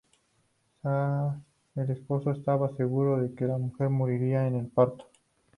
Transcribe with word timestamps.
Zal, 0.81 1.43
su 1.75 1.79
esposo, 1.81 2.31
estaba 2.31 2.75
seguro 2.75 3.21
de 3.21 3.35
que 3.35 3.45
su 3.45 3.51
mujer 3.53 3.89
moriría 3.89 4.47
en 4.47 4.55
el 4.55 4.65
parto. 4.65 5.05